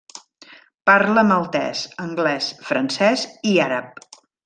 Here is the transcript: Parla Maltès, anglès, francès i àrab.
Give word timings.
Parla 0.91 1.25
Maltès, 1.33 1.85
anglès, 2.07 2.51
francès 2.71 3.31
i 3.53 3.57
àrab. 3.71 4.05